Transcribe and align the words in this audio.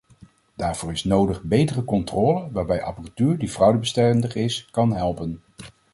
Daarvoor 0.55 0.91
is 0.91 1.03
nodig 1.03 1.41
betere 1.43 1.83
controle 1.83 2.51
waarbij 2.51 2.83
apparatuur 2.83 3.37
die 3.37 3.49
fraudebestendig 3.49 4.35
is, 4.35 4.67
kan 4.71 4.93
helpen. 4.93 5.41